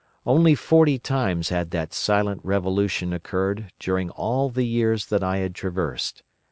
[0.25, 5.53] Only forty times had that silent revolution occurred during all the years that I had
[5.53, 6.23] traversed.